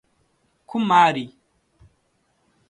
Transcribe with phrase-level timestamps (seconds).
[0.67, 1.25] Cumari